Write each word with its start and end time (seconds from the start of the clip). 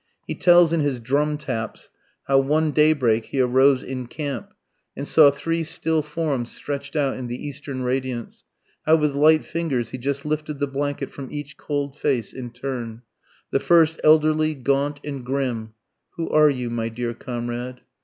He 0.25 0.33
tells 0.33 0.73
in 0.73 0.79
his 0.79 0.99
"Drum 0.99 1.37
Taps" 1.37 1.91
how 2.23 2.39
one 2.39 2.71
daybreak 2.71 3.25
he 3.27 3.39
arose 3.39 3.83
in 3.83 4.07
camp, 4.07 4.51
and 4.97 5.07
saw 5.07 5.29
three 5.29 5.63
still 5.63 6.01
forms 6.01 6.49
stretched 6.51 6.95
out 6.95 7.17
in 7.17 7.27
the 7.27 7.37
eastern 7.47 7.83
radiance, 7.83 8.43
how 8.87 8.95
with 8.95 9.13
light 9.13 9.45
fingers 9.45 9.91
he 9.91 9.99
just 9.99 10.25
lifted 10.25 10.57
the 10.57 10.65
blanket 10.65 11.11
from 11.11 11.31
each 11.31 11.55
cold 11.55 11.95
face 11.95 12.33
in 12.33 12.49
turn: 12.49 13.03
the 13.51 13.59
first 13.59 13.99
elderly, 14.03 14.55
gaunt, 14.55 14.99
and 15.03 15.23
grim 15.23 15.75
Who 16.15 16.31
are 16.31 16.49
you, 16.49 16.71
my 16.71 16.89
dear 16.89 17.13
comrade? 17.13 17.81